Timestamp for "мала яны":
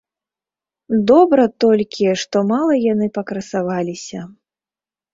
2.55-3.13